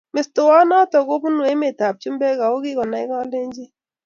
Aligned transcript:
Mestowot 0.15 0.65
noto 0.69 0.97
kobunu 1.07 1.41
emet 1.53 1.79
ab 1.87 1.95
chumbek 2.01 2.37
ak 2.45 2.51
kokonai 2.53 3.09
kalenjin 3.11 3.71